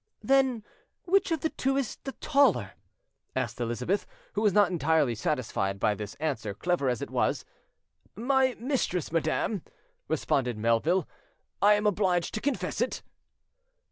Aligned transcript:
"Then 0.23 0.63
which 1.05 1.29
of 1.29 1.41
the 1.41 1.51
two 1.51 1.77
is 1.77 1.97
the 1.97 2.13
taller?" 2.13 2.71
asked 3.35 3.61
Elizabeth, 3.61 4.07
who 4.33 4.41
was 4.41 4.51
not 4.51 4.71
entirely 4.71 5.13
satisfied 5.13 5.79
by 5.79 5.93
this 5.93 6.15
answer, 6.15 6.55
clever 6.55 6.89
as 6.89 7.03
it 7.03 7.11
was. 7.11 7.45
"My 8.15 8.55
mistress, 8.57 9.11
madam," 9.11 9.61
responded 10.07 10.57
Melville; 10.57 11.07
"I 11.61 11.75
am 11.75 11.85
obliged 11.85 12.33
to 12.33 12.41
confess 12.41 12.81
it." 12.81 13.03